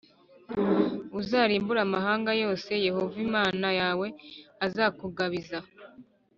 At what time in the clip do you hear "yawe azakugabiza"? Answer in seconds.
3.79-5.57